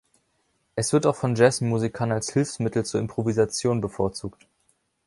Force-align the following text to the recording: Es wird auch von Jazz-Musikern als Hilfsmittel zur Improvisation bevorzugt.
Es 0.73 0.93
wird 0.93 1.05
auch 1.05 1.15
von 1.15 1.35
Jazz-Musikern 1.35 2.11
als 2.11 2.33
Hilfsmittel 2.33 2.83
zur 2.83 2.99
Improvisation 2.99 3.81
bevorzugt. 3.81 4.47